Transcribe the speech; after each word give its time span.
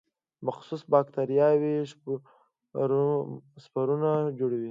مخصوص 0.47 0.81
باکتریاوې 0.91 1.75
سپورونه 3.63 4.09
جوړوي. 4.39 4.59